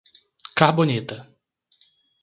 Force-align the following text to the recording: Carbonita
Carbonita 0.55 1.29